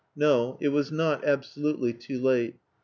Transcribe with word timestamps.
No; 0.15 0.57
it 0.59 0.69
was 0.69 0.91
not 0.91 1.23
absolutely 1.23 1.93
too 1.93 2.19
late. 2.19 2.55